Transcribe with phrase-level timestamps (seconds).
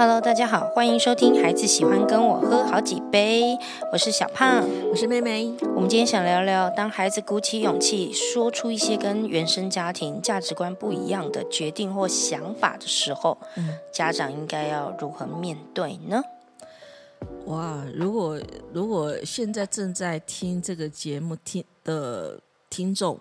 [0.00, 3.42] Hello，大家好，欢迎收听《孩子喜欢跟我喝好几杯》，
[3.92, 5.54] 我是小胖，我是妹妹。
[5.74, 16.22] 我们今天想聊聊，当孩子鼓起勇气说出一些跟原生家庭价值观不一样的决定或想法的时候，嗯，家长应该要如何面对呢？
[17.44, 18.40] 哇，如果
[18.72, 23.20] 如果现在正在听这个节目听的听众，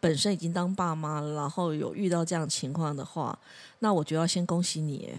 [0.00, 3.38] 本身已经当爸妈了，然后有遇到这样情况的话，
[3.78, 5.14] 那我就要先恭喜你。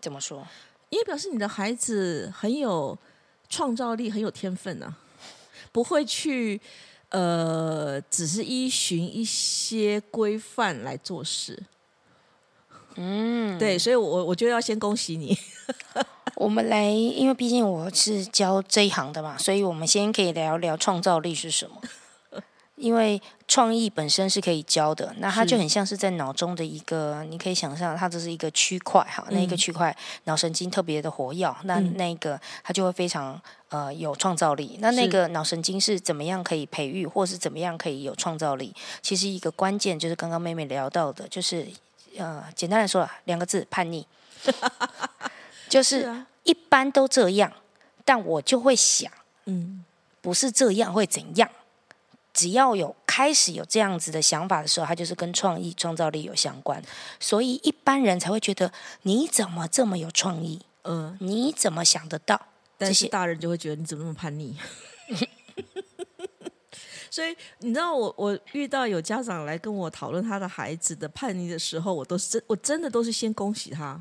[0.00, 0.46] 怎么说？
[0.88, 2.96] 因为表示你的孩子很有
[3.48, 4.96] 创造力，很有天分啊，
[5.72, 6.60] 不会去
[7.08, 11.60] 呃，只是依循一些规范来做事。
[12.94, 15.36] 嗯，对，所以我我就要先恭喜你。
[16.36, 21.80] 我们来，因为毕竟我是教这一行的嘛，所以我们先可以聊聊创造力是什么。
[22.76, 34.76] 因为创意本身是可以教的，那它就很像是在脑中的一个，你可以想象它这是一个区块哈，那一个区块脑神经特别的活跃，那那个它就会非常呃有创造力。
[34.80, 38.74] 那那个脑神经是怎么样可以培育，或是怎么样可以有创造力？
[39.00, 41.66] 其实一个关键就是刚刚妹妹聊到的，就是
[42.18, 44.06] 呃简单来说两个字：叛逆。
[45.68, 47.50] 就是一般都这样，
[48.04, 49.10] 但我就会想，
[49.46, 49.84] 嗯，
[50.20, 51.50] 不是这样会怎样？
[52.36, 56.80] 只要有开始有这样子的想法的时候，它就是跟创意、创造力有相关，
[57.18, 58.70] 所以一般人才会觉得
[59.02, 60.60] 你怎么这么有创意？
[60.82, 62.38] 嗯，你怎么想得到？
[62.76, 64.54] 但是大人就会觉得你怎么那么叛逆？
[67.10, 73.98] 所以你知道，我我遇到有家长来跟我讨论他的孩子的叛逆的时候，我都是真我真的都是先恭喜他，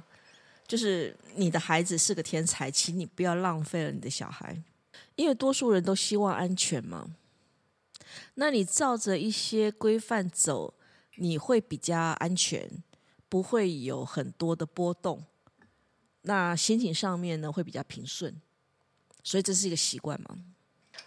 [0.68, 4.62] 就是你的孩子是个天才，请你不要浪费了你的小孩，
[5.16, 7.08] 因为多数人都希望安全嘛。
[8.36, 10.74] 那你照着一些规范走，
[11.16, 12.70] 你会比较安全，
[13.30, 15.24] 不会有很多的波动。
[16.22, 18.42] 那心情上面呢，会比较平顺。
[19.24, 20.38] 所以这是一个习惯嘛？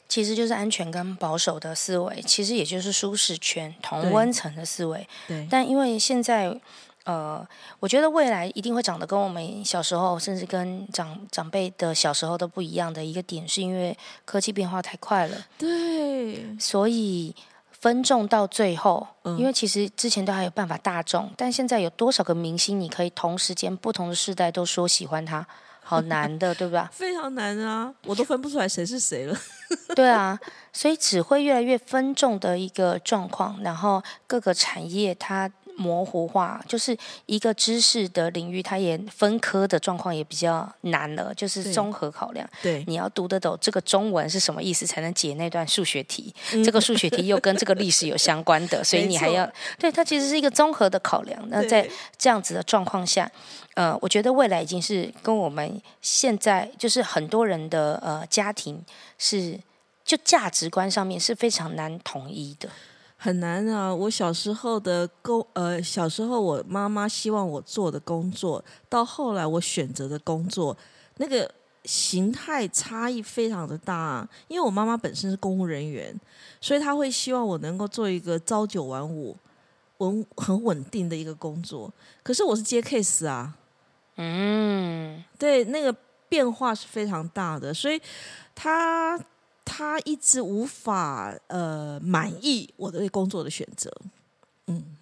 [0.08, 5.06] 其实就是安全跟保守的思维，其实也就是舒适圈、同温层的思维。
[5.26, 5.46] 对。
[5.50, 6.60] 但因为现在。
[7.08, 7.42] 呃，
[7.80, 13.96] 我觉得未来一定会长得跟我们小时候，甚至跟长长辈的小时候都不一样的一个点，是因为
[14.26, 15.46] 科技变化太快了。
[15.56, 17.34] 对，所以
[17.70, 25.46] 分众到最后，因为其实之前都还有办法大众，但现在有多少个明星，你可以同时间不同的世代都说喜欢他，
[25.82, 26.90] 好难的，对吧？
[26.92, 29.34] 非常难啊，我都分不出来谁是谁了。
[29.96, 30.38] 对啊，
[30.74, 35.50] 所以只会越来越分众的一个状况，然后各个产业它。
[35.78, 36.96] 模糊化就是
[37.26, 42.46] 一个知识的领域，它也分科的状况也比较难了，就是综合考量。
[42.60, 46.34] 对，你要读得懂这个中文是什么意思，才能解那段数学题。
[46.64, 51.40] 这个数学题又跟这个历史有相关的， 所以你还要对它其实是一个综合的考量。
[51.48, 51.88] 那在
[52.18, 53.30] 这样子的状况下，
[53.74, 58.84] 呃，我觉得未来已经是跟我们现在就是很多人的呃家庭
[59.16, 59.56] 是
[60.04, 62.68] 就价值观上面是非常难统一的。
[63.20, 63.92] 很难啊！
[63.92, 70.76] 我小时候的工，呃，小时候我妈妈希望我做的工作，到后来我选择的工作，
[71.16, 71.52] 那个
[71.84, 74.26] 形态差异非常的大。
[74.46, 76.14] 因为我妈妈本身是公务人员，
[76.60, 79.36] 所以她会希望我能够做一个朝九晚五、
[79.96, 81.92] 稳很稳定的一个工作。
[82.22, 83.52] 可是我是接 case 啊，
[84.14, 85.92] 嗯，对，那个
[86.28, 88.00] 变化是非常大的，所以
[88.54, 89.18] 她。
[89.70, 93.92] 他一直无法呃满意我的工作的选择，
[94.66, 94.96] 嗯，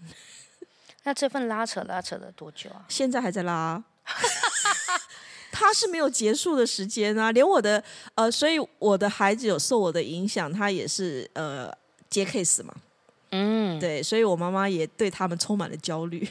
[1.05, 2.85] 那这份拉扯拉扯了多久啊？
[2.89, 3.83] 现在还在拉，
[5.53, 7.83] 他是没有结束的时间啊，连我的
[8.17, 11.73] 呃，所以我的孩子有受我的影响，他也是呃
[12.11, 12.75] 接 case 嘛，
[13.31, 16.29] 嗯，对，所以我妈妈也对他们充满了焦虑，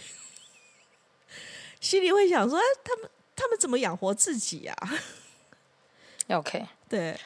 [1.79, 4.75] 心里会想说，哎他们他们怎么养活自己呀
[6.27, 7.17] ？OK，对。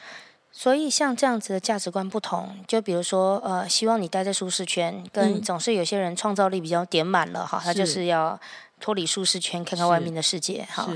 [0.60, 8.38] 所以像这样子的价值观不同，就比如说，呃，希望你待在舒适圈，跟总是有些人创造力比较点满了哈，他就是要
[8.78, 10.86] 脱离舒适圈，看看外面的世界哈。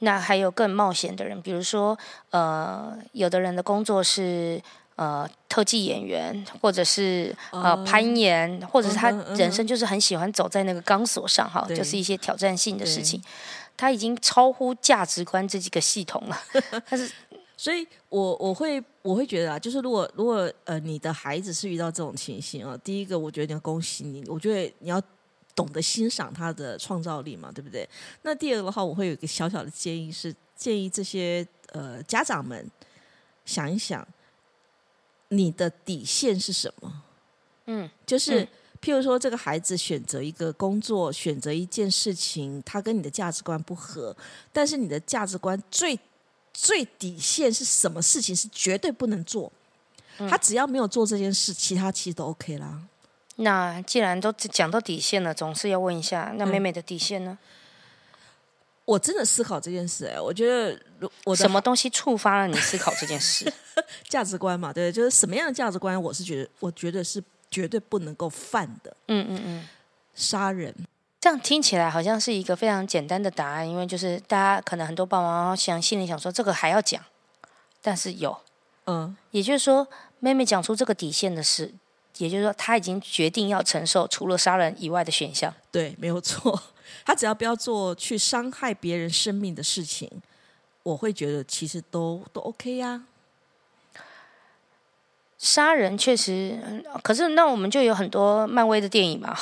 [0.00, 1.98] 那还有更冒险的人，比如说，
[2.28, 4.60] 呃，有的人的工作是
[4.96, 13.22] 呃特技演员，或者是呃攀岩，或者是他人生就是很喜欢走在那个钢索上哈，就是一些挑战性的事情，
[13.78, 16.38] 他已经超乎价值观这几个系统了，
[16.84, 17.10] 他是。
[17.58, 25.00] 所以，我我会我会觉得啊，就是如果如果呃，你的孩子是遇到这种情形啊，第一个，我觉得你要恭喜你，我觉得你要
[25.54, 27.88] 懂得欣赏他的创造力嘛，对不对？
[28.22, 32.68] 那第二个的话，我会有一个小小的建议，是建议这些呃家长们
[33.44, 34.06] 想一想，
[35.28, 37.02] 你的底线是什么？
[37.66, 38.46] 嗯，就是
[38.82, 44.16] 譬如说，这个孩子选择一个工作，选择一件事情，他跟你的价值观不合，
[44.52, 45.98] 但是你的价值观最
[46.56, 49.52] 最底线是什么事情是绝对不能做？
[50.30, 52.80] 他只要没有做这件事，其他其实都 OK 啦。
[53.36, 57.36] 那既然都讲到底线了，总是要问一下，那妹妹的底线呢？
[58.86, 60.80] 我真的思考这件事，哎，我觉得
[61.24, 63.52] 我什么东西触发了你思考这件事？
[64.08, 68.96] 价值观嘛，对，就是什么样的价值观，我是觉得，我觉得是绝对不能够犯的。
[69.08, 69.68] 嗯嗯嗯，
[70.14, 70.74] 杀人，
[71.26, 77.02] 这样听起来好像是一个非常简单的答案，因为就是大家可能很多爸爸妈妈想心里想说，这个还要讲，
[77.82, 78.38] 但是有，
[78.84, 79.88] 嗯，也就是说，
[80.20, 81.74] 妹妹讲出这个底线的事，
[82.18, 85.52] 也就是说，她已经决定要承受除了杀人以外的选项。
[85.72, 86.62] 对，没有错。
[87.04, 90.08] 她只要不要做去伤害别人生命的事情，
[90.84, 93.02] 我会觉得其实都都 OK 呀。
[95.38, 96.58] 杀人确实，
[97.02, 99.34] 可是那我们就有很多漫威的电影嘛，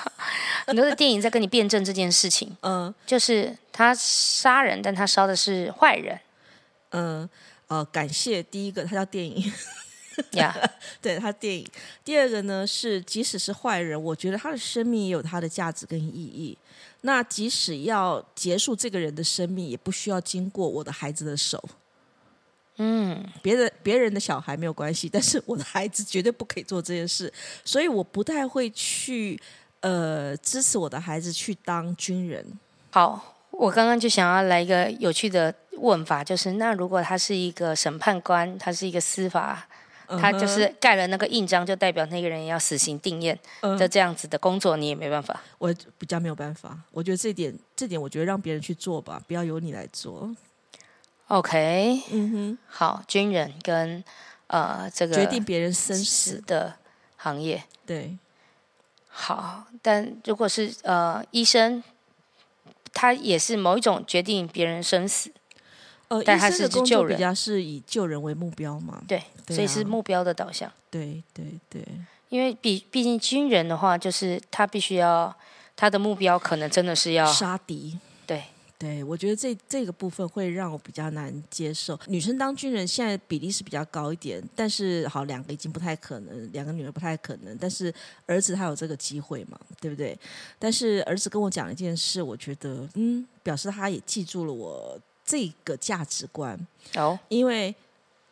[0.66, 2.56] 很多的电影在跟你辩证这件事情。
[2.62, 6.18] 嗯，就是他杀人，但他烧的是坏人。
[6.90, 7.28] 嗯，
[7.68, 9.52] 呃，感谢第一个，他叫电影。
[10.32, 10.56] 呀，
[11.02, 11.66] 对他电影。
[12.04, 16.56] 第二个呢是，即使是坏人，我觉得他的生命也有他的价值跟意义。
[17.02, 21.62] 那即使要结束这个人的生命，也不需要经过我的孩子的手。
[23.34, 27.32] 嗯，别人别人的小孩没有关系，但是我的孩子绝对不可以做这件事。
[27.64, 29.40] 所以我不太会去
[29.80, 32.44] 呃支持我的孩子去当军人。
[32.90, 39.66] 好，我刚刚就想要来一个有趣的问法，就是那如果他是一个审判官，他是一个司法。
[40.20, 45.40] 他就是盖了那个印章，就代表那个人要死刑定验的这样子的工作，你也没办法。
[45.56, 50.30] 我比较没有办法，我觉得这点，这点我觉得让别人去做吧，不要由你来做。
[51.28, 54.04] OK，嗯哼，好，军人跟
[54.48, 56.74] 呃这个决定别人生死的
[57.16, 58.18] 行业，对，
[59.08, 61.82] 好，但如果是呃医生，
[62.92, 65.32] 他也是某一种决定别人生死。
[66.08, 69.02] 呃，医生的工作比较是以救人为目标嘛？
[69.08, 70.70] 对，所以是目标的导向。
[70.90, 71.82] 对对对，
[72.28, 75.34] 因为毕毕竟军人的话，就是他必须要
[75.74, 77.98] 他的目标可能真的是要杀敌。
[78.26, 78.44] 对
[78.84, 81.98] 对，我觉得这这个部分会让我比较难接受。
[82.06, 87.56] 女生当军人现在比例是比较高一点，但是好两个已经不太可能，两个女儿不太可能。
[87.58, 87.92] 但是
[88.26, 89.58] 儿子他有这个机会嘛？
[89.80, 90.18] 对不对？
[90.58, 95.00] 但是儿子跟我讲一件事，我觉得嗯，表示他也记住了我。
[95.26, 96.54] 这个价值观
[96.96, 97.74] 哦，因为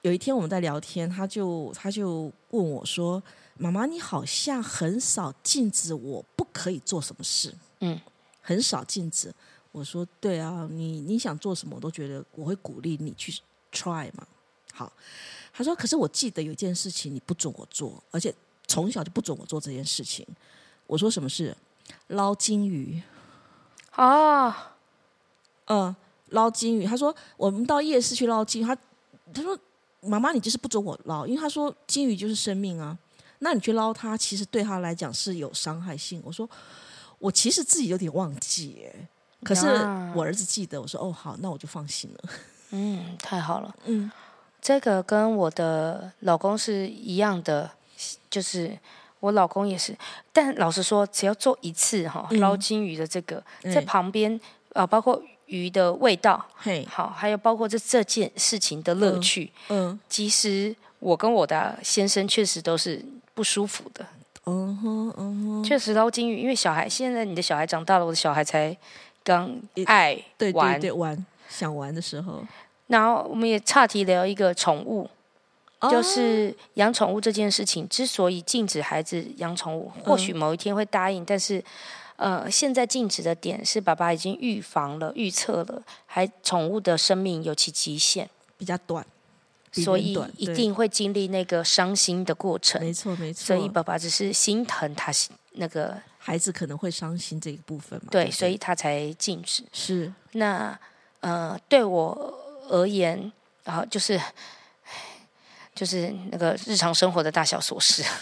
[0.02, 3.22] 有一天我们在聊天，他就他就问我说
[3.56, 7.50] ：“妈妈，你好像很少禁止我不可以做什么事，
[7.80, 7.98] 嗯，
[8.42, 9.32] 很少禁止。”
[9.72, 13.32] 我说：“对啊，你你想做什么，我都觉得我会鼓励你去
[13.72, 14.26] try 嘛。”
[14.72, 14.92] 好，
[15.52, 18.32] 他说：“可是我记得有一件事情你不准我做，而且
[18.68, 20.24] 从小就不准我做这件事情。”
[20.86, 21.56] 我说：“什么事？
[22.06, 23.02] 捞金鱼。”
[23.90, 24.76] 啊，
[25.64, 25.96] 嗯。
[26.28, 28.74] 捞金鱼，他说我们到夜市去捞金鱼，他
[29.34, 29.58] 他说
[30.00, 32.98] 妈妈你就是不准我捞，因为他说金鱼就是生命啊，
[33.40, 36.22] 那你去捞它，其实对他来讲是有伤害性。
[36.24, 36.48] 我说
[37.18, 39.06] 我其实自己有点忘记，哎，
[39.44, 39.66] 可是
[40.14, 42.30] 我儿子记得，我说哦好，那我就放心了。
[42.70, 43.74] 嗯，太好了。
[43.84, 44.10] 嗯，
[44.60, 47.70] 这个跟我的老公是一样的，
[48.30, 48.78] 就是
[49.20, 49.96] 我老公也是，
[50.32, 54.40] 但老实说，只要做一次哈捞金鱼的这个，在旁边
[54.72, 55.22] 啊，包括。
[55.46, 64.06] 鱼的味道，嘿，好，还有包括这这件事情的乐趣，嗯，其实我跟我的先生确实都是不舒服的，
[64.46, 68.74] 嗯哼，嗯哼，确实捞金鱼，因为小孩现在你的小孩长大了，我的小孩才
[69.22, 70.22] 刚爱
[70.54, 72.44] 玩，对玩想玩的时候，
[72.86, 75.08] 然后我们也岔题聊一个宠物，
[75.90, 81.62] 就是养宠物这件事情，之所以禁止孩子养宠物，或许某一天会答应，但是。
[82.16, 89.04] 呃，现在禁止的点是爸爸已经预防了、预测了，还宠物的生命有其极限，比较短，
[89.72, 92.80] 所以一定会经历那个伤心的过程。
[92.80, 93.44] 没错，没错。
[93.44, 95.10] 所以爸爸只是心疼他
[95.52, 98.08] 那个孩子可能会伤心这一部分嘛？
[98.10, 99.64] 对，所以他才禁止。
[99.72, 100.78] 是那
[101.20, 102.38] 呃，对我
[102.68, 103.32] 而言，
[103.64, 104.20] 然后就是
[105.74, 108.04] 就是那个日常生活的大小琐事。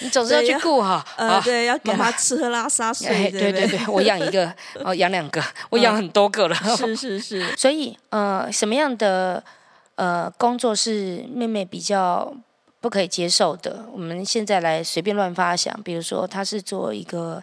[0.00, 4.54] 你总是要去顾哈，呃，对，要给他吃喝拉撒睡，对对对，我养一个，
[4.84, 7.52] 哦，养两个，我养很多个了，是是是。
[7.56, 9.42] 所以，呃，什么样的
[9.94, 12.32] 呃工作是妹妹比较
[12.86, 13.84] 不可以接受的？
[13.90, 17.42] 我们现在来随便乱发想，比如说，他是做一个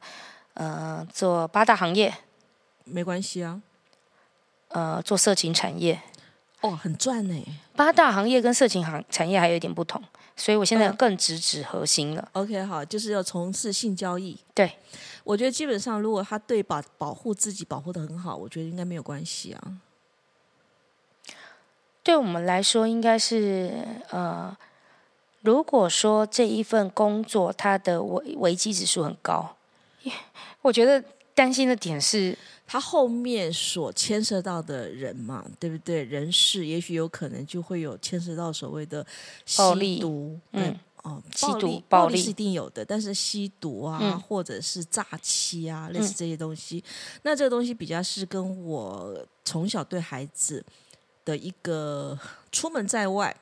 [0.53, 2.13] 呃做八大行业，
[2.85, 3.61] 没关系啊，
[4.69, 6.01] 呃，做色情产业，
[6.61, 7.45] 哦，很赚呢。
[7.75, 10.01] 八大行业跟色情行产业还有一点不同。
[10.37, 12.29] 所以我现在嗯更直指核心了。
[12.31, 14.39] OK，好，就是要从事性交易。
[14.53, 14.79] 对，
[15.25, 19.61] 我觉得基本上，如果他对保保护自己保护的很好，我觉得应该没有关系啊。
[22.01, 24.55] 对我们来说，应该是呃，
[25.43, 29.55] 如果说这一份工作它的危危机指数很高，
[30.61, 31.03] 我觉得
[31.35, 36.03] 担心的点是，他后面所牵涉到的人嘛，对不对？
[36.03, 39.05] 人事也许有可能就会有牵涉到所谓的
[39.45, 44.19] 吸毒，嗯，哦，吸毒暴力是一定有的，但是吸毒啊，嗯。
[44.21, 46.81] 或者是诈欺啊，类似这些东西，
[47.23, 50.63] 那这个东西比较是跟我从小对孩子
[51.25, 52.17] 的一个
[52.51, 53.35] 出门在外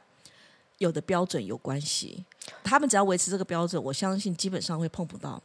[0.81, 2.25] 有的标准有关系。
[2.63, 5.41] 他们只要维持这个标准，我相信基本上会碰不到。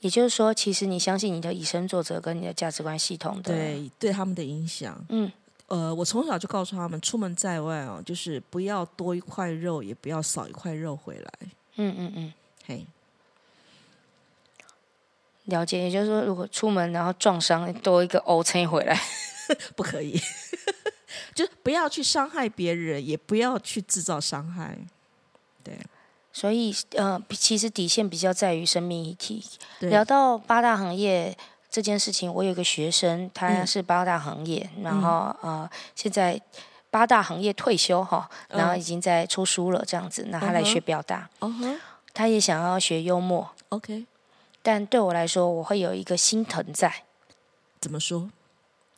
[0.00, 5.02] 也就是说，其实你相信你的以身作则跟你的价值观系统的，，对对他们的影响。
[5.08, 5.32] 嗯，
[5.66, 11.32] 呃，我从小就告诉他们，出门在外哦，就是不要多一块肉，也不要少一块肉回来。
[11.76, 12.32] 嗯嗯嗯，
[12.66, 12.86] 嘿，
[15.44, 15.78] 了解。
[15.78, 19.00] 也就是说，如果出门然后撞伤，多一个 O 撑回来，
[19.74, 20.20] 不可以，
[21.34, 24.76] 就是不要去伤害别人，也不要去制造伤害。
[25.62, 25.78] 对
[26.32, 29.42] 所以呃，其实底线比较在于生命议题。
[29.78, 31.36] 聊到八大行业
[31.70, 36.40] 这件事情，我有一个学生，他嗯是八大行业，然后呃，现在
[36.90, 40.26] 八大行业退休哈，然后嗯已经在出书了这样子。
[40.28, 41.30] 那他来学表达，
[42.12, 44.04] 他也想要学幽默，，OK，
[44.62, 47.04] 但对我来说，我会有一个心疼在，
[47.80, 48.28] 怎么说？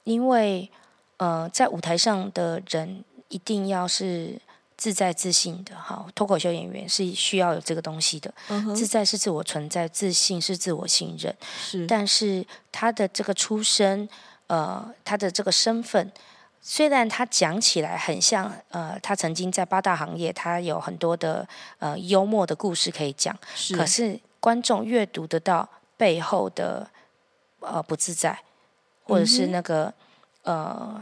[0.04, 0.70] 因为
[1.18, 4.40] 呃，在舞台上的人一定要是。
[4.78, 8.30] 自在自信的，好，脱口秀演员是需要有这个东西的。
[8.75, 11.35] 自在是自我存在，自信是自我信任。
[11.58, 14.06] 是，但是他的这个出身，
[14.49, 16.12] 呃，他的这个身份，
[16.61, 26.87] 虽然他讲起来很像，呃，他曾经在八大行业，他有很多的呃幽默的故事可以讲，是，可是观众阅读得到背后的
[27.61, 28.38] 呃不自在，
[29.04, 29.94] 或者是那个、
[30.47, 31.00] 呃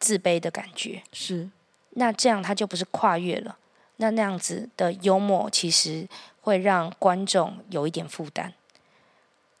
[0.00, 1.48] 自卑的感觉，是
[1.90, 3.56] 那这样他就不是跨越了。
[4.00, 6.08] 那那样子的幽默，其实
[6.42, 8.52] 会让观众有一点负担。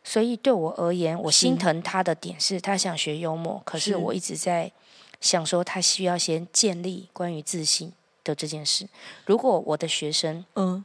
[0.04, 4.70] 所以对我而言，我心疼他的点是他想学幽默，可是是我一直在
[5.20, 7.92] 想说，他需要先建立关于自信
[8.22, 8.88] 的这件事。
[9.26, 10.84] 如果我的学生嗯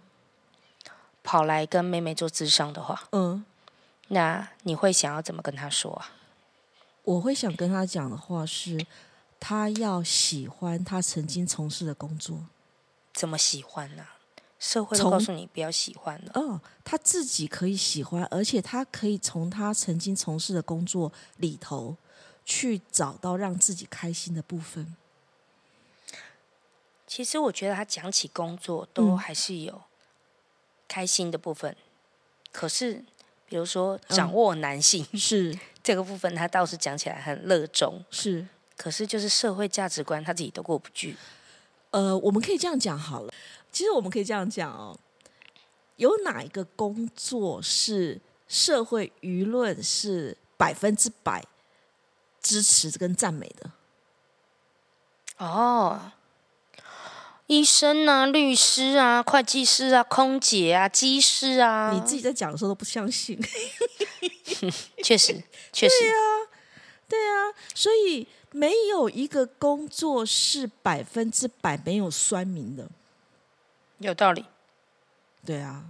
[1.23, 3.45] 跑来跟妹妹做智商的话，嗯，
[4.07, 6.11] 那你会想要怎么跟他说啊？
[7.03, 8.85] 我会想跟他讲的话是，
[9.39, 12.45] 他要喜欢他曾经从事的工作。
[13.13, 14.05] 怎么喜欢呢、
[14.57, 16.31] 社会告诉你不要喜欢了。
[16.33, 21.95] 哦，他自己可以喜欢，而且他可以从他曾经从事的工作里头
[22.43, 24.95] 去找到让自己开心的部分。
[27.05, 29.83] 其实我觉得他讲起工作都嗯还是有
[30.87, 31.75] 开心的部分，
[32.51, 33.03] 可是
[33.45, 38.47] 比如说掌握男性、是这个部分，他倒是讲起来很热衷，是，
[38.77, 41.17] 可是就是社会价值观他自己都过不去。
[41.91, 43.33] 呃，我们可以这样讲好了。
[43.71, 44.97] 其实我们可以这样讲哦，
[45.97, 51.43] 有哪一个工作是社会舆论是百分之百
[52.41, 53.71] 支持跟赞美的？
[55.37, 56.11] 哦，
[57.47, 63.37] 医生啊、律师啊、会计师啊、空姐啊、机师啊，你自己在讲的时候都不相信。
[65.03, 66.49] 确实确实啊，
[67.07, 72.89] 对啊，所以没有一个工作是百分之百没有酸民的。
[73.99, 74.45] 有道理。
[75.45, 75.85] 对啊，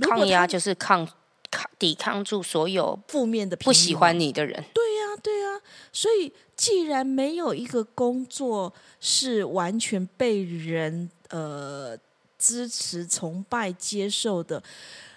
[0.00, 1.06] 抗压就是抗
[1.50, 4.64] 抗抵抗住所有负面的不喜欢你的人。
[4.72, 5.60] 对呀、对呀、
[5.92, 11.98] 所以既然没有一个工作是完全被人呃
[12.38, 14.62] 支持、崇拜、接受的，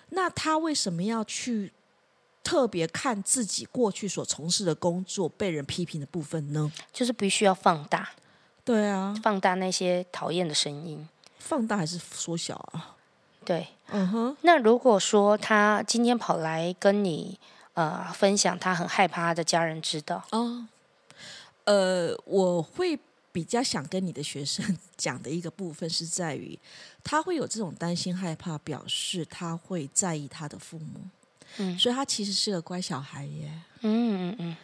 [0.10, 1.72] 那他为什么要去
[2.44, 6.72] 特别看自己过去所从事的工作被人批评的部分呢？
[6.92, 8.10] 就是必须要放大，
[8.66, 11.08] 对啊，放大那些讨厌的声音。
[11.40, 12.96] 放大还是缩小啊？
[13.46, 17.38] 对，嗯哼，那如果说他今天跑来跟你
[17.74, 20.66] 呃分享，他很害怕他的家人知道，哦，
[21.66, 22.98] 呃，我会
[23.34, 26.58] 比较想跟你的学生讲的一个部分是在于，
[27.04, 31.02] 他会有这种担心害怕，表示他会在意他的父母，
[31.58, 33.52] 嗯所以他其实是个乖小孩耶。
[33.82, 34.56] 嗯嗯嗯，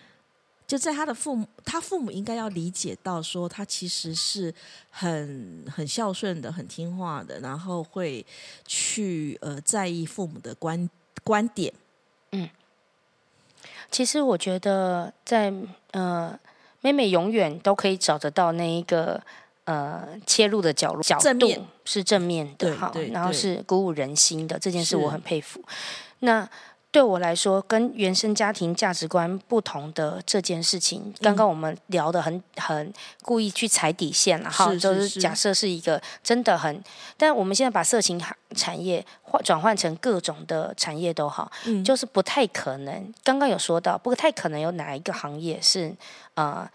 [0.66, 4.54] 就在他的父母，他父母应该要理解到，说他其实是
[4.90, 8.26] 很很孝顺的、很听话的，然后会
[8.66, 10.90] 去呃在意父母的观
[11.24, 11.74] 观点。
[12.32, 12.50] 嗯
[13.92, 15.52] 其实我觉得在
[15.92, 16.40] 呃，
[16.82, 19.20] 妹妹永远都可以找得到那一个
[19.64, 25.60] 呃切入的角落角度是正面的哈对对，然后是鼓舞人心的，这件事我很佩服。
[26.20, 26.48] 那
[26.92, 32.92] 对我来说，跟原生家庭价值观不同的这件事情，刚刚我们聊的很很
[33.22, 36.84] 故意去踩底线了哈，是就是是假设是一个真的很，
[37.16, 43.14] 但我们现在把色情行产业换转换成各种的产业都好，嗯就是不太可能。
[43.24, 45.96] 刚刚有说到，不太可能有哪一个行业是
[46.34, 46.68] 呃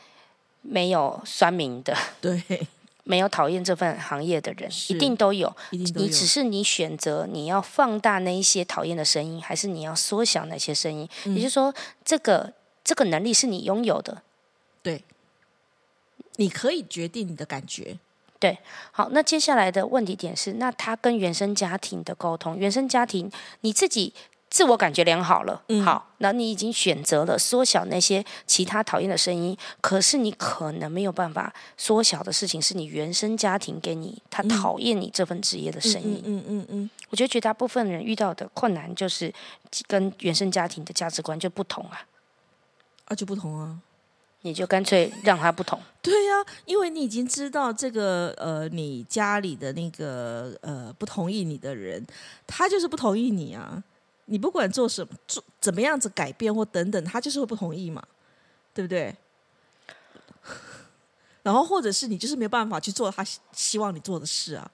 [0.63, 2.41] 没有酸民的，对，
[3.05, 5.55] 没有讨厌这份行业的人，一定都有。
[5.71, 11.09] 你只是你选择你要放大那一些讨厌的声音，还是你要缩小那些声音？
[11.25, 11.73] 嗯也就是说，
[12.05, 14.23] 这个这个能力是你拥有的。
[14.83, 15.05] 对，
[16.37, 17.99] 你可以决定你的感觉。
[18.41, 18.59] 对
[18.91, 23.31] 好，那接下来的问题点是，那他跟原生家庭的沟通，原生家庭
[23.61, 24.13] 你自己
[24.55, 36.23] 自我感觉良好了，嗯好，那你已经选择了缩小那些其他讨厌的声音，可是你可能没有办法缩小的事情，是你原生家庭给你他讨厌你这份职业的声音。
[36.25, 39.35] 嗯嗯嗯嗯，我觉得绝大部分人遇到的困难就是
[39.89, 42.07] 跟原生家庭的价值观就不同啊，
[43.07, 43.77] 啊就不同啊。
[44.43, 45.81] 你就干脆让他不同。
[46.01, 46.35] 对呀、
[46.65, 52.07] 因为你已经知道这个呃，你家里的那个呃不同意你的人，
[52.47, 53.83] 他就是不同意你啊。
[54.27, 58.03] 你不管做什么做怎么样子改变或等等，他就是会不同意嘛，
[58.73, 59.15] 对不对？
[61.43, 64.71] 然后或者是你就是没有办法去做他希希望你做的事啊。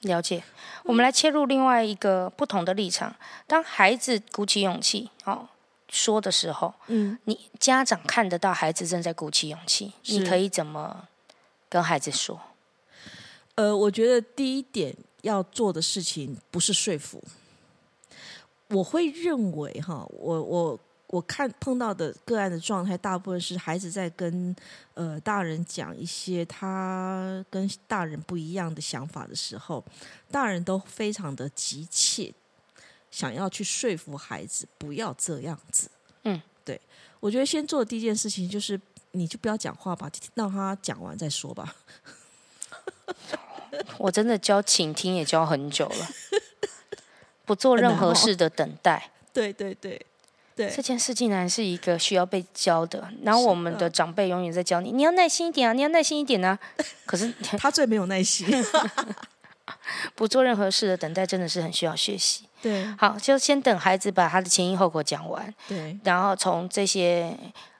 [0.00, 0.42] 了解，
[0.84, 3.14] 我们来切入另外一个不同的立场。
[3.46, 5.46] 当孩子鼓起勇气哦
[5.90, 11.06] 说的时候，嗯，你家长看得到孩子正在鼓起勇气，你可以怎么
[11.68, 12.40] 跟孩子说？
[13.56, 17.22] 呃，我觉得第一点要做的事情不是说服，
[18.68, 24.54] 我会认为哈，我我我看碰到的个案的状态，大部分是孩子在跟
[24.94, 29.84] 呃大人讲一些他跟大人不一样的想法的时候，
[30.30, 32.32] 大人都非常的急切，
[33.10, 35.90] 想要去说服孩子不要这样子。
[36.22, 36.80] 嗯，对，
[37.18, 41.74] 我觉得先做的第一件事情就是，你就不要讲话吧，让他讲完再说吧。
[43.98, 46.08] 我真的教倾听也教很久了，
[47.44, 49.10] 不做任何事的等待。
[49.32, 50.00] 对对对
[50.56, 56.58] 对这件事竟然是一个需要被教的，然后我们的长辈永远在教你，你要耐心一点啊，你要耐心一点啊。
[57.06, 58.46] 可是他最没有耐心。
[60.16, 62.44] 不做任何事的等待真的是很需要学习。
[62.60, 67.34] 对好，就先等孩子把他的前因后果讲完，对，然后从这些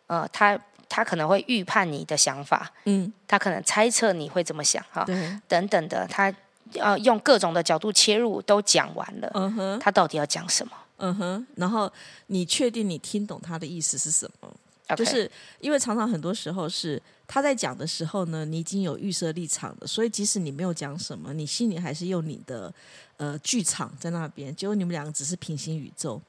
[0.07, 0.59] 呃，他
[0.91, 6.35] 他可能会预判你的想法，嗯，他可能猜测你会怎么想哈，对，等等的，他
[6.79, 10.73] 呃用各种的角度切入都讲完了，嗯哼，他到底要讲什么？
[10.99, 11.91] 嗯哼，然后
[12.27, 14.53] 你确定你听懂他的意思是什么？
[14.97, 22.75] 就是因为常常很多时候是他在讲的时候呢，你已经有预设立场了，所以即使你没有讲什么，你心里还是用你的
[23.17, 26.21] 呃剧场在那边，结果你们两个只是平行宇宙。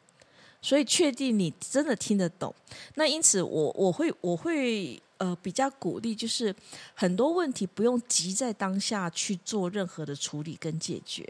[0.61, 2.53] 所以确定你真的听得懂，
[2.95, 6.55] 那因此我我会我会呃比较鼓励，就是
[6.93, 11.25] 很多问题不用急在当下去做任何的处理跟解决。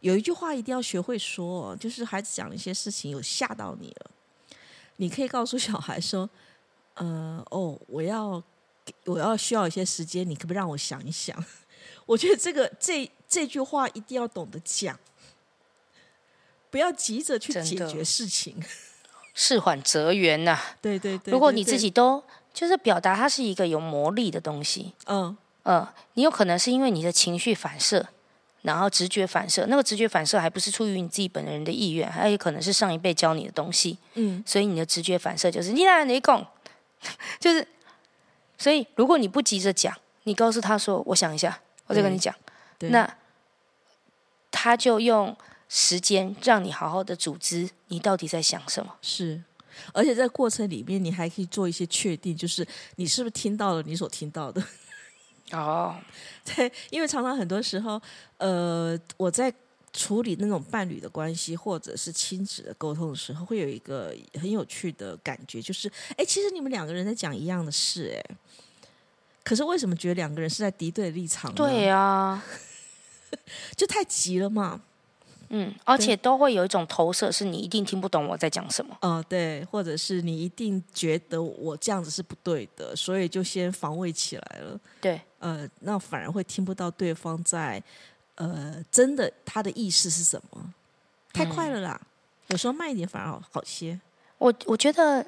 [0.00, 4.10] 有一句话一定要学会说，就是孩子讲一些事情有吓到你了，
[4.96, 6.28] 你可以告诉小孩说，
[6.94, 8.42] 呃，哦，我要
[9.04, 11.42] 我要需要一些时间，你可不可以让我想一想？
[12.04, 14.98] 我觉得这个这这句话一定要懂得讲，
[16.76, 18.62] 不要急着去解决事情。
[19.32, 25.34] 事缓则圆呐、对对对，如果你自己都就是表达，它是一个有魔力的东西，嗯。
[25.62, 28.06] 呃，你有可能是因为你的情绪反射，
[28.60, 34.44] 然后直觉反射，那个直觉反射还不是出于你自己本人的意愿，还有可能是上一辈教你的东西，嗯。
[34.46, 36.46] 所以你的直觉反射就是你哪你讲，
[37.40, 37.66] 就是，
[38.58, 42.34] 所以如果你不急着讲，你告诉他说我想一下，我再跟你讲，
[42.80, 43.16] 那
[44.50, 45.36] 他就用
[45.68, 48.94] 时间让你好好的组织你到底在想什么。
[49.02, 49.42] 是。
[49.92, 54.62] 而且在过程里面，你还可以做一些确定，就是你是不是听到了你所听到的。
[55.52, 55.94] 哦，
[56.44, 58.00] 对，因为常常很多时候，
[58.38, 59.52] 呃，我在
[59.92, 68.36] 处理那种伴侣的关系或者是亲子的沟通的时候，会有一个很有趣的感觉，就是，哎，其实你们两个人在讲一样的事，哎，
[69.44, 71.54] 可是为什么觉得两个人是在敌对的立场呢？
[71.54, 72.42] 对啊，
[73.76, 74.80] 就太急了嘛。
[75.50, 78.96] 嗯，而且都会有一种投射，是你一定听不懂我在讲什么。
[79.02, 84.80] 哦、对，或者是你一定觉得我这样子是不对的，所以就先防卫起来了。
[85.00, 87.82] 对，呃，那反而会听不到对方在
[88.36, 90.74] 呃真的他的意思是什么，
[91.32, 92.00] 太快了啦。
[92.48, 94.00] 有时候慢一点反而好好些。
[94.38, 95.24] 我我觉得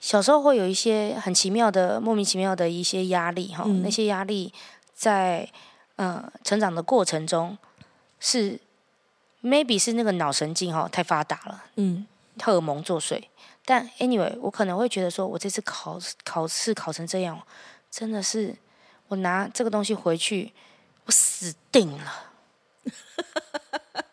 [0.00, 4.52] 小时候会有一些很奇妙的、莫名其妙的一些压力哈，嗯那些压力
[4.94, 5.48] 在
[5.96, 7.56] 呃成长的过程中
[8.18, 8.58] 是
[9.42, 12.06] maybe 是那个脑神经哈太发达了，嗯
[12.42, 13.22] 荷尔蒙作祟。
[13.64, 17.40] 但 anyway，我可能会觉得说，我这次考考试考成这样，
[17.90, 18.54] 真的是
[19.08, 20.52] 我拿这个东西回去，
[21.04, 22.32] 我死定了。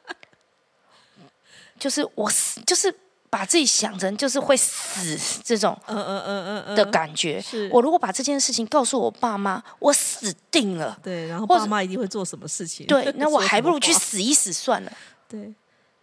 [1.79, 2.93] 就是我死，就是
[3.33, 7.41] 把自己想成就是会死这种嗯嗯嗯嗯嗯的感觉。
[7.41, 10.95] 是我如果把这件事情告诉我爸妈，我死定了。
[11.01, 12.85] 对，然后爸妈一定会做什么事情？
[12.85, 14.93] 对， 那我还不如去死一死算了。
[15.27, 15.51] 对，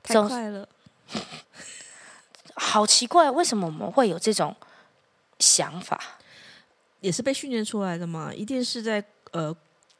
[0.03, 0.69] 太总快了。
[2.57, 4.57] 好奇怪，为什么我们会有这种
[5.38, 6.19] 想法？
[7.01, 9.55] 也是被训练出来的嘛，一定是在呃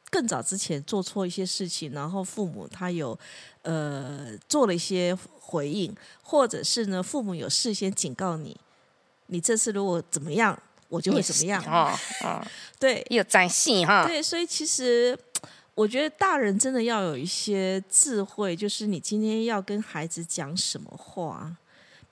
[0.09, 3.17] 更早之前做错一些事情，然后父母他有
[3.63, 8.55] 呃做了一些回应，或者是呢父母有事先警告你，
[9.27, 11.63] 你这次如果怎么样，我就会怎么样。
[11.65, 11.91] 哦，
[12.23, 12.45] 哦，
[12.79, 14.05] 对有展戏哈。
[14.05, 15.17] 对，所以其实
[15.73, 21.55] 我觉得大人真的要有一些智慧，就是你今天要跟孩子讲什么话。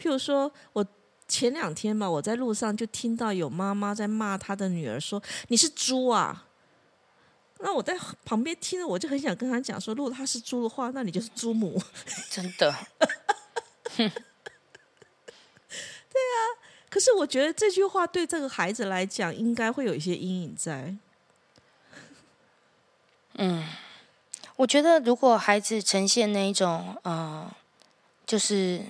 [0.02, 0.86] 譬如说，我
[1.28, 6.46] 前两天吧，我在路上就听到有妈妈在骂她的女儿说：“你是猪啊！”
[7.60, 11.82] 那我在旁边听了，我就很想跟他讲说，如果他是猪的话，那你就是猪母。
[12.32, 12.74] 真的，
[13.98, 14.14] 对啊
[16.90, 20.96] 可是我觉得这句话对这个孩子来讲，应该会有一些阴影在。
[23.36, 23.68] 嗯
[24.56, 27.50] 我觉得如果孩子呈现那一种，呃，
[28.26, 28.82] 就是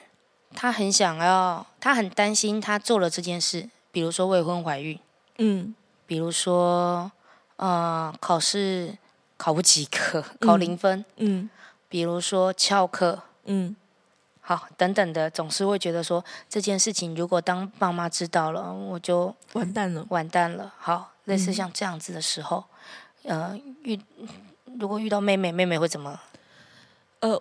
[0.56, 5.00] 他很想要，他很担心他做了这件事，比如说未婚怀孕，
[5.38, 5.76] 嗯
[6.08, 7.12] 比如说
[7.60, 8.98] 呃考试
[9.36, 11.50] 考不及格，考零分，嗯
[11.90, 13.76] 比如说翘课，嗯，
[14.40, 20.06] 好等等的，总是会觉得说这件事情如果当爸妈知道了，我就完蛋了。
[20.10, 20.74] 完蛋了。
[20.78, 22.64] 好，类似嗯像这样子的时候，
[23.24, 24.00] 呃，遇
[24.80, 26.20] 如果遇到妹妹，妹妹会怎么？
[27.22, 27.32] 呃，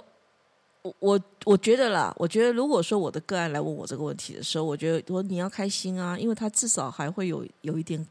[0.83, 8.05] 我我我觉得啦，我觉得如果说我的个案来问我这个问题的时候，我觉得我说你要开心啊，因为他至少还会有有一点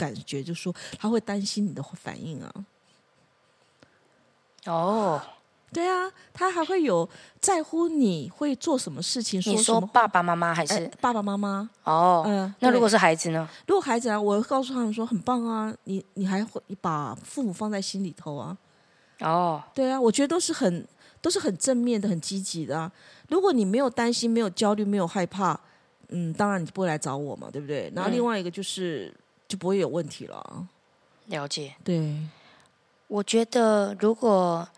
[0.00, 2.50] 感觉，就说他会担心你的反应啊。
[4.66, 5.20] 哦，
[5.72, 7.08] 对啊，他还会有
[7.40, 10.90] 在乎你会做什么事情，你什么说爸爸妈妈还哎是？
[11.00, 13.48] 爸爸妈妈，哦，嗯、对那如果是孩子呢？
[13.66, 18.56] 如果孩子啊，我会告诉他们说很棒啊，你你还会把父母放在心里头啊。
[19.20, 20.86] 哦，对啊，我觉得都是很
[21.20, 22.90] 都是很正面的、很积极的啊。
[23.28, 25.58] 如果你没有担心、没有焦虑、没有害怕，
[26.08, 27.90] 嗯，当然你不会来找我嘛，对不对？
[27.94, 29.14] 然后嗯另外一个就是、
[29.50, 30.68] 就不会有问题了啊。
[31.26, 31.74] 了解。
[31.82, 32.16] 对，
[33.08, 34.68] 我觉得如果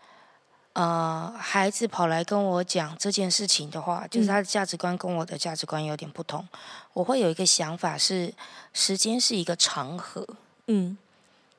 [0.73, 6.47] 呃孩子跑来跟我讲这件事情的话，就是嗯他的价值观跟我的价值观有点不同，
[6.93, 8.33] 我会有一个想法是，
[8.73, 10.27] 时间是一个长河，
[10.65, 10.97] 嗯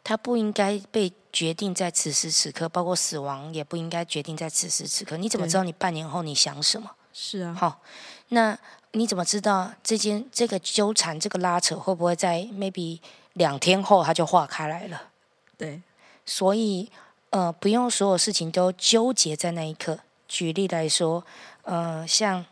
[0.02, 5.16] 他不应该被决定在此时此刻，包括死亡也不应该决定在此时此刻。
[5.16, 6.90] 你怎么知道你半年后你想什么？
[7.14, 7.80] 是啊，好，
[8.28, 8.58] 那
[8.96, 13.00] 你怎么知道这件这个纠缠、这个拉扯会不会在 maybe
[13.32, 15.10] 两天后它就化开来了？
[15.58, 15.82] 对，
[16.24, 16.88] 所以
[17.30, 19.98] 呃，不用所有事情都纠结在那一刻。
[20.28, 21.24] 举例来说，
[21.62, 22.46] 呃，像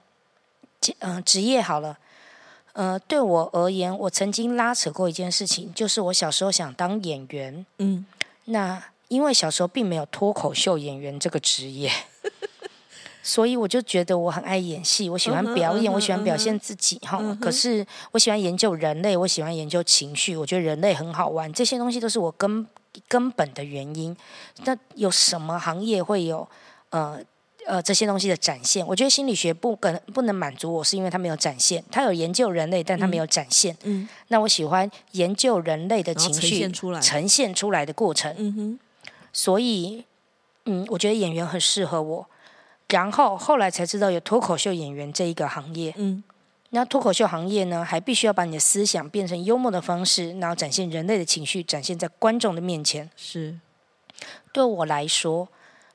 [0.98, 1.96] 嗯、呃、职业好了，
[2.72, 8.05] 呃，对我而言，我曾经拉扯过一件事情，就是我小时候想当演员，嗯
[8.46, 11.90] 那因为小时候并没有脱口秀演员这个职业。
[13.22, 17.18] 所以我就觉得我很爱演戏，我喜欢表演，嗯我喜欢表现自己哈。
[17.20, 22.66] 嗯可是我喜欢研究人类，我喜欢研究情绪，我觉得人类很好玩，这些东西都是我根
[23.06, 24.16] 根本的原因。
[24.64, 26.46] 那有什么行业会有
[26.90, 27.18] 呃
[27.64, 28.85] 呃这些东西的展现？
[28.85, 31.82] 我觉得心理学不可能不能满足我，是因为它没有展现。
[31.92, 33.76] 它有研究人类，但它没有展现。
[33.85, 36.68] 嗯那我喜欢研究人类的情绪
[37.00, 38.35] 呈现出来的过程。
[38.37, 38.78] 嗯哼，
[39.32, 40.04] 所以，
[40.64, 42.26] 嗯，我觉得演员很适合我。
[42.92, 45.92] 然后后来才知道有脱口秀演员这一个行业。
[45.96, 46.22] 嗯
[46.74, 53.11] 那脱口秀行业呢，还必须要把你的思想变成幽默的方式，然后展现人类的情绪，展现在观众的面前。
[53.14, 53.59] 是，
[54.55, 55.46] 对我来说，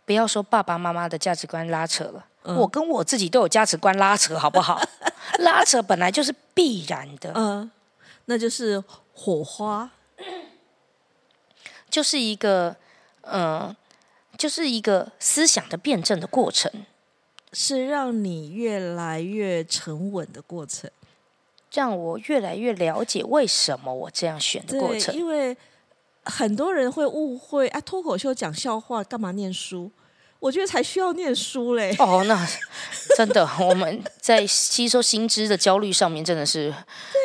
[0.05, 4.79] 不要说爸爸妈妈的价值观拉扯了，嗯我跟我自己都有价值观拉扯，好不好？
[5.39, 7.71] 拉扯本来就是必然的，嗯、
[8.25, 8.83] 那就是
[9.13, 9.89] 火花，
[11.89, 12.75] 就是一个，
[13.21, 13.75] 嗯、
[14.37, 16.71] 就是一个思想的辩证的过程。
[17.53, 20.89] 是让你越来越沉稳的过程。
[21.73, 25.15] 让我越来越了解为什么我这样选的过，程。
[25.15, 25.55] 因为
[26.23, 29.91] 很多人会误会啊，脱口秀讲笑话干嘛念书？
[30.39, 31.93] 我我觉得才需要念书嘞。
[31.99, 32.47] 哦，那
[33.17, 36.73] 真的我们在吸收新知的焦虑上面，真的是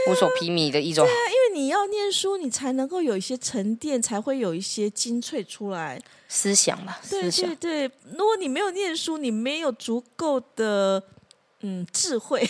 [0.09, 1.07] 无所匹敌的一种。
[1.53, 6.01] 你要念书，你才能够有一些沉淀，才会有一些精粹出来。
[6.29, 11.03] 思想嘛，对对对，如果你没有念书，你没有足够的
[11.61, 12.49] 嗯智慧，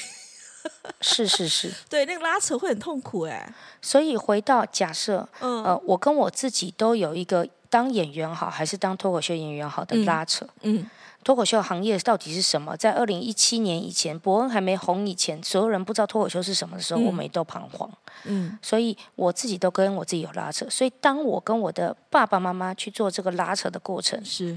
[1.00, 1.72] 是 是是。
[1.90, 3.52] 对那个拉扯会很痛苦哎。
[3.80, 10.46] 所以回到假设，嗯呃，我跟我自己都有一个当演员好还是当脱口秀演员好的拉扯。
[10.62, 10.88] 嗯
[11.24, 12.76] 脱口秀行业到底是什么？
[12.76, 17.90] 在二零一七年以前，伯恩还没红以前，所有人不知道脱口秀是什么的时候，嗯我们也都彷徨。
[18.24, 20.66] 嗯所以我自己都跟我自己有拉扯。
[20.68, 24.56] 所以当我跟我的爸爸妈妈去做这个拉扯的过程，是，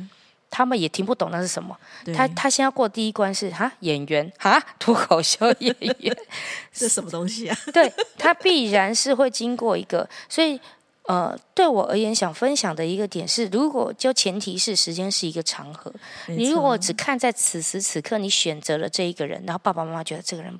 [0.49, 1.75] 他们也听不懂那是什么。
[2.15, 6.17] 他他先要过第一关是哈演员哈脱口秀演员，
[6.71, 7.57] 这什么东西啊？
[7.73, 10.59] 对他必然是会经过一个，所以
[11.07, 15.93] 呃，对我而言，想分享的一个点是，如果就前提是时间是一个长河，
[16.27, 20.57] 你如果只看在此时此刻，你选择了这一个人，然后爸爸妈妈觉得这个人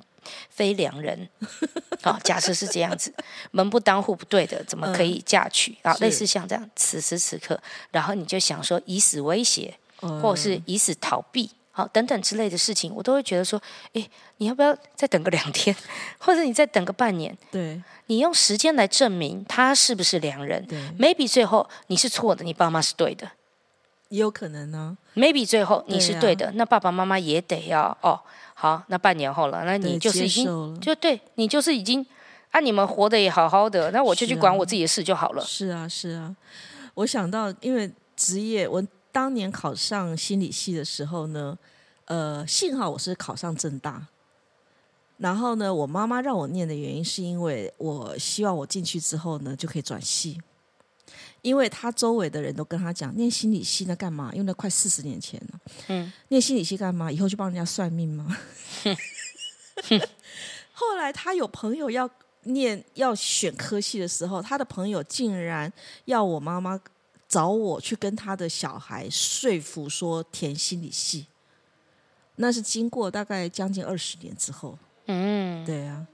[0.48, 1.28] 非良人，
[2.02, 3.12] 好、假设是这样子，
[3.50, 5.76] 门不当户不对的，怎么可以嫁娶？
[5.82, 13.60] 啊、是类似像这样，此时此刻，然后你就想说以死威胁，嗯或者是以死逃避，好等等之类的事情，我都会觉得说，
[13.92, 15.76] 诶，你要不要再等个两天，
[16.16, 17.36] 或者你再等个半年？
[17.50, 23.30] 对你用时间来证明他是不是良人对，？maybe 最后你是错的，你爸妈是对的
[24.08, 24.96] 也有可能呢。
[25.16, 28.18] ；maybe 最后你是对的，那爸爸妈妈也得要哦。
[28.54, 32.06] 好，那半年后了，那你就是已经就对你就是已经
[32.52, 35.44] 啊，你们活得也好好的，那我就去管我自己的事就好了。
[35.44, 36.34] 是啊，是啊。
[36.94, 38.82] 我想到，因为职业，我
[39.16, 41.58] 当年考上心理系的时候呢，
[42.04, 44.06] 呃，幸好我是考上正大。
[45.16, 50.38] 然后呢，我妈妈让我念的原因是因为我希望我进去之后呢就可以转系，
[51.40, 54.30] 因为他周围的人都跟他讲，念心理系那干嘛？
[54.34, 57.10] 因为那快四十年前了，嗯，念心理系干嘛？
[57.10, 58.36] 以后去帮人家算命吗？
[60.74, 62.06] 后来他有朋友要
[62.42, 65.72] 念要选科系的时候，他的朋友竟然
[66.04, 66.78] 要我妈妈
[67.28, 71.26] 找我去跟他的小孩说服说填心理系。
[72.36, 76.06] 那是经过大概将近二十年之后，嗯，对啊，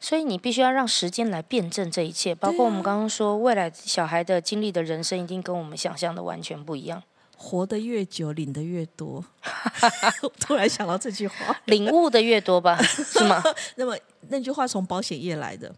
[0.00, 7.02] 所以你必须要让时间来辩证这一切，包括我们刚刚说，未来小孩的经历的人生一定跟我们想象的完全不一样。
[7.36, 9.24] 活得越久，领的越多。
[10.22, 13.42] 我突然想到这句话，领悟的越多吧，是吗？
[13.76, 13.96] 那么
[14.28, 15.74] 那句话从保险业来的，啊，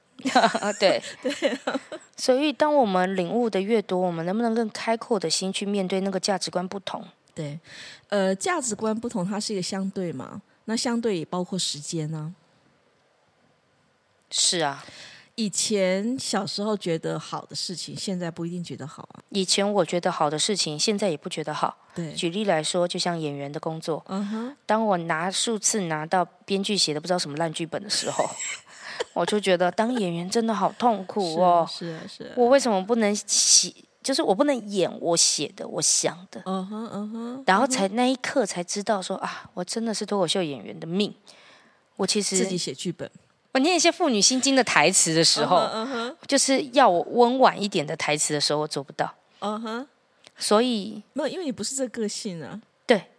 [0.79, 1.59] 对 对。
[2.17, 7.05] 所以，当我们领悟的越多，我们能不能更开阔的心去面对那个价值观不同？
[7.35, 7.61] 对，
[8.09, 12.35] 呃，价值观不同，它是一个相对嘛，那相对也包括时间呢、
[14.31, 14.83] 是啊，
[15.35, 19.21] 以前小时候觉得好的事情，现在不一定觉得好啊。
[19.29, 21.77] 以前我觉得好的事情，现在也不觉得好。
[21.95, 28.25] 对，举例来说，就像演员的工作，嗯哼，当我拿数次拿到编剧写的不知道什么烂剧本的时候，
[29.13, 31.67] 我就觉得当演员真的好痛苦哦。
[31.71, 33.73] 是啊，是啊，我为什么不能写？
[34.03, 41.13] 就是我不能演我写的，我想的，嗯哼，嗯哼，然后才那一刻才知道说啊，我真的是脱口秀演员的命。
[41.97, 43.11] 我其实自己写剧本
[43.53, 45.69] 我念一些妇女心经的台词的时候，
[46.29, 49.13] 就是要我温婉一点的台词的时候，我做不到。
[49.41, 49.89] 嗯哼，
[50.37, 52.61] 所以，没有，因为你不是这个性啊。
[52.87, 53.11] 对，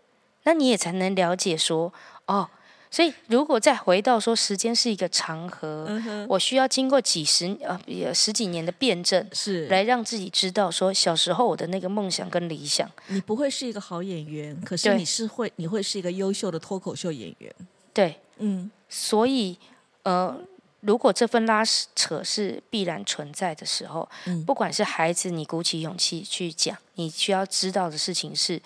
[0.44, 1.92] 那你也才能了解说，
[2.28, 2.48] 哦，
[2.92, 12.90] 所以如果再回到说时间是一个长河，嗯，我需要经过几十呃十几年的辩证，是，来让自己知道说小时候我的那个梦想跟理想。
[13.08, 17.54] 你不会是一一个好演员，可是你是会，你会是一个优秀的脱口秀演员。
[17.94, 19.58] 对，嗯，所以
[20.04, 20.40] 呃，
[20.80, 24.42] 如果这份拉扯是必然存在的时候，嗯。
[24.46, 28.62] 不管是孩子，你鼓起勇气去讲，你需要知道的事情是，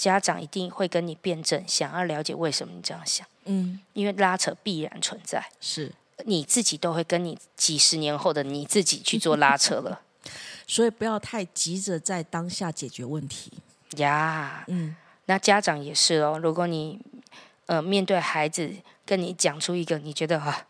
[0.00, 5.92] 家长一定会跟你辩证，想要了解为什么你这样想，嗯，因为拉扯必然存在，是，
[6.24, 10.00] 你自己都会跟你几十年后的你自己去做拉扯了。
[10.66, 13.52] 所以不要太急着在当下解决问题。
[13.98, 14.64] 呀。
[14.68, 16.98] 嗯，那家长也是哦，如果你
[17.66, 18.72] 呃面对孩子
[19.04, 20.66] 跟你讲出一个你觉得啊，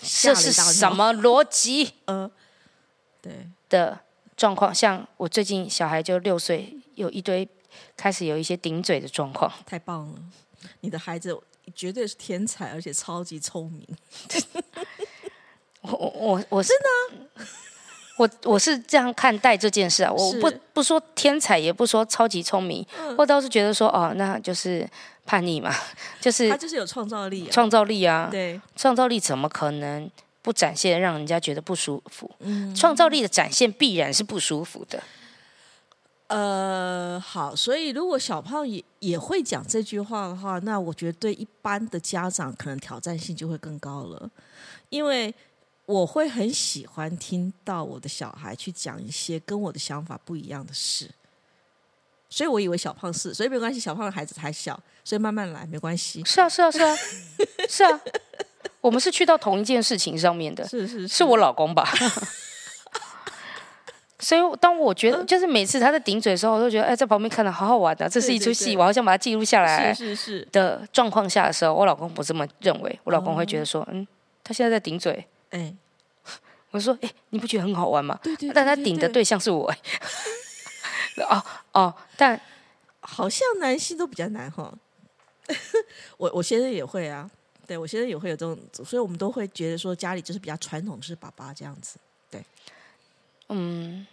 [0.00, 1.94] 这是什么逻辑？
[2.04, 2.30] 呃，
[3.20, 3.98] 对，的
[4.36, 7.48] 状况，像我最近小孩就六岁，有一堆
[7.96, 10.14] 开始有一些顶嘴的状况，太棒了，
[10.80, 11.36] 你的孩子
[11.74, 13.86] 绝对是天才，而且超级聪明。
[15.82, 17.46] 我我 我我真的、
[18.18, 24.88] 我我是这样看待这件事啊，我不不说天才，也不说超级聪明，我倒是觉得说哦，那就是
[25.24, 25.74] 叛逆嘛，
[26.20, 27.50] 就是他就是有创造力啊。
[27.50, 32.30] 创造力啊，对，创造力怎么可能不展现，让人家觉得不舒服？
[32.40, 35.02] 嗯，创造力的展现必然是不舒服的。
[36.28, 44.30] 呃，好，所以如果小胖也也会讲这句话的话，那我觉得对一般的家长可能挑战性就会更高了，
[44.88, 45.34] 因为
[45.84, 51.10] 我会很喜欢听到我的小孩去讲一些跟我的想法不一样的事，
[52.30, 56.24] 所以我以为小胖是，所以没关系，小胖的孩子还小，所以慢慢来没关系。
[56.24, 56.96] 是啊，是啊，是啊，
[57.68, 58.00] 是啊，
[58.80, 61.86] 我们是去到同一件事情上面的，是是是我老公吧？
[64.22, 69.92] 所以当我觉得，就是每次他在顶嘴的时候，我都觉得，哎，在旁边看的好好玩的，这是一出戏，我好想把它记录下来。
[69.92, 70.48] 是是是。
[70.52, 74.06] 的状况下的时候，我老公不这么认为，我老公会觉得说，嗯，
[74.44, 75.74] 他现在在顶嘴，哎，
[76.70, 78.16] 我说，哎，你不觉得很好玩吗？
[78.22, 79.24] 对对，但他顶的对。
[79.24, 79.78] 象是我，哎，
[81.28, 82.40] 哦哦，但
[83.00, 84.72] 好像男性都比较难哈。
[86.16, 87.28] 我我先生也会啊，
[87.66, 91.98] 对我先生也会有这种，所以我们都会觉得说家里就是比较传统，是爸爸这样子，
[92.30, 92.40] 对，
[93.48, 94.06] 嗯。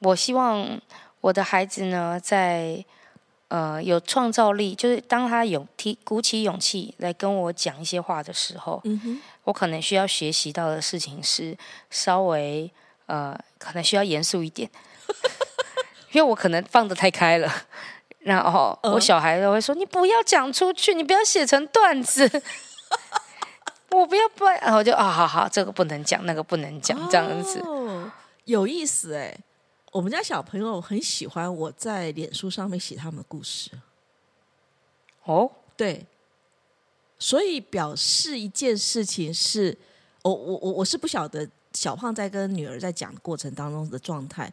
[0.00, 0.80] 我希望
[1.20, 2.84] 我的孩子呢，在
[3.48, 8.82] 呃有创造力，就是当他有提鼓起勇气来跟我讲一些话的时候，
[9.44, 11.56] 我可能需要学习到的事情是
[11.90, 12.70] 稍微
[13.06, 14.70] 呃，可能需要严肃一点，
[16.12, 17.52] 因为我可能放的太开了，
[18.20, 22.30] 然后我小孩都会说：“你不要讲出去，你不要写成段子，
[23.90, 27.60] 我不要不。”然后就啊，好好，这个不能讲，那个不能讲，这样子
[28.44, 29.36] 有意思哎。
[29.90, 33.70] 我们家小朋友很喜欢我在脸书上面写他们的故事。
[35.24, 36.06] 哦，对，
[37.18, 39.76] 所以表示一件事情是，
[40.22, 44.52] 我我我我是不晓得小胖在跟女儿在讲过程当中的状态。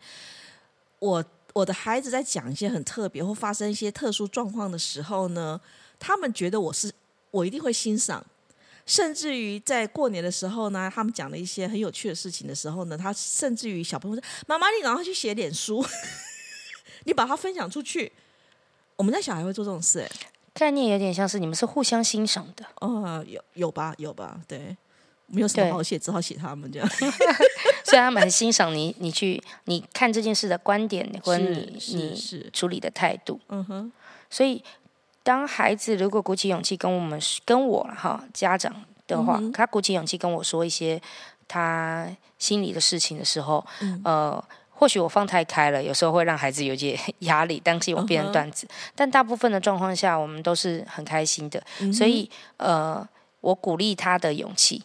[1.00, 1.24] 我
[1.54, 5.60] 我的孩子在讲一些很特别或发生一些特殊状况的时候呢，
[6.00, 6.92] 他们觉得我是
[7.30, 8.26] 我一定会欣赏。
[8.88, 15.86] 甚至于在过年的时候呢，他们讲了一些很有趣的事情的时候呢，他甚至于小朋友说：“妈妈，你赶快去写脸书，
[17.04, 18.12] 你把它分享出去。”
[18.96, 20.10] 我们家小孩会做这种事，哎，
[20.54, 22.66] 概念有点像是你们是互相欣赏的。
[22.80, 24.76] 哦，有有吧，有吧，对，
[25.28, 26.90] 没有什么好写，只好写他们这样，
[27.84, 33.92] 所以他们很欣赏你，你去你看这件事的观点，或者你你处理的态度，嗯哼，
[34.30, 34.64] 所以。
[35.28, 38.74] 当孩子如果鼓起勇气跟我们跟我哈家长
[39.08, 41.02] 的话，他鼓起勇气跟我说一些
[41.50, 42.08] 他
[42.40, 43.62] 心里的事情的时候，
[44.06, 48.66] 呃，或许我放太开了，有时候会让孩子有些 压力，担心我变成段子。
[48.96, 51.62] 但大部分的状况下，我们都是很开心的。
[51.92, 53.06] 所以，呃，
[53.42, 54.82] 我鼓励他的勇气。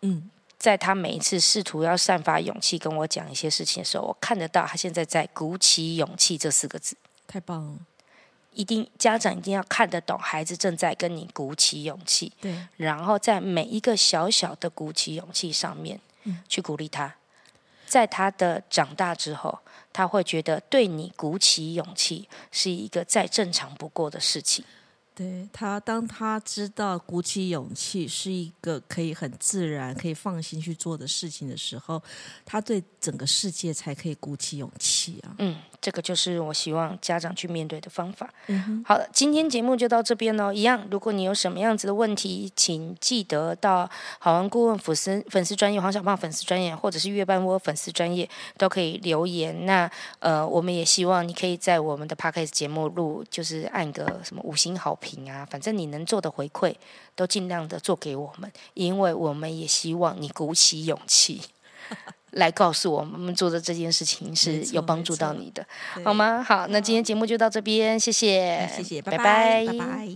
[0.00, 0.28] 嗯，
[0.58, 6.96] 在他每一次试图要散发勇气跟我讲一些事情的时候，我看得到他现在在鼓起勇气这四个字。
[7.28, 7.78] 太棒了。
[8.54, 16.00] 一定家长一定要看得懂，孩子正在跟你鼓起勇气，对，然后在每一个小小的鼓起勇气上面，
[16.48, 17.14] 去鼓励他，
[17.86, 19.58] 在他的长大之后，
[19.92, 24.64] 他会觉得对你鼓起勇气是一个再正常不过的事情。
[25.16, 32.02] 对他，当他知道鼓起勇气是一个可以很自然、可以放心去做的事情的时候，
[32.44, 35.36] 他对整个世界才可以鼓起勇气啊。
[35.38, 35.56] 嗯。
[35.84, 38.26] 这个就是我希望家长去面对的方法。
[38.86, 40.50] 好了，今天节目就到这边喽。
[40.50, 43.86] 一样，如果你有什么样子的问题，请记得到
[44.18, 49.66] 好玩顾问粉丝粉丝专业黄小胖粉丝专业，或者是月半窝粉丝专业，都可以留言。
[49.66, 56.74] 那呃，我们也希望你可以在我们的 podcast 节目录，就是按个什么五星好评啊，反正你能做的回馈
[57.14, 61.42] 都尽量的做给我们，因为我们也希望你鼓起勇气。
[62.34, 65.66] 来告诉我们，我们做的这件事情是有帮助到你的，
[66.04, 66.42] 好吗？
[66.42, 70.08] 好，那今天节目就到这边，谢谢，谢谢，拜拜，拜拜。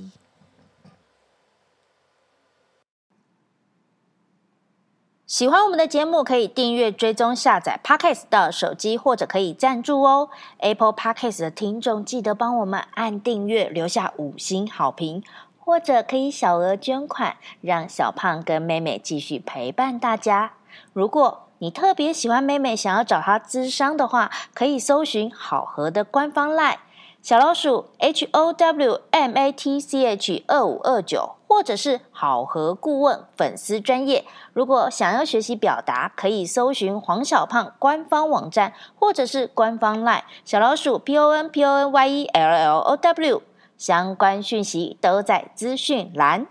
[5.26, 10.30] 喜欢我们的节目，可以订阅、追踪、下载 Podcast 到手机，或者可以赞助哦。
[10.56, 15.22] Apple Podcast 的听众记得帮我们按订阅，留下五星好评，
[15.58, 20.54] 或者可以小额捐款，让小胖跟妹妹继续陪伴大家。
[20.94, 26.76] 如果你特别喜欢美美，想要找她咨商的话，可以搜寻好合的官方 LINE
[27.20, 34.24] 小老鼠 H O W M A T C H 二五二九，或者是好合顾问粉丝专业。
[34.52, 43.42] 如果想要学习表达，可以搜寻黄小胖官方网站，或者是官方 LINE 小老鼠 P O N P O N Y E L L O W，
[43.76, 46.46] 相关讯息都在资讯栏。